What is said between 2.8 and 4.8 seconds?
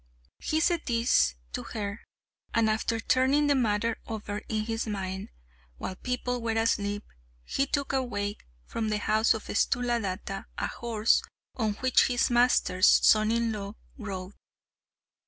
turning the matter over in